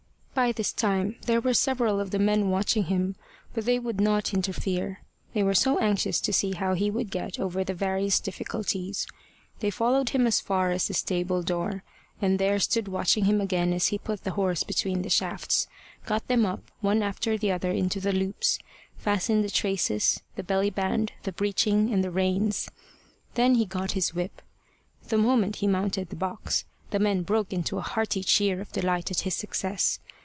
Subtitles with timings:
[0.33, 3.15] By this time there were several of the men watching him,
[3.53, 5.01] but they would not interfere,
[5.33, 9.05] they were so anxious to see how he would get over the various difficulties.
[9.59, 11.83] They followed him as far as the stable door,
[12.21, 15.67] and there stood watching him again as he put the horse between the shafts,
[16.05, 18.57] got them up one after the other into the loops,
[18.97, 22.67] fastened the traces, the belly band, the breeching, and the reins.
[23.35, 24.41] Then he got his whip.
[25.09, 29.11] The moment he mounted the box, the men broke into a hearty cheer of delight
[29.11, 29.99] at his success.